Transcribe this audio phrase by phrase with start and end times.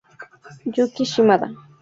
[0.75, 1.47] Yuki Shimada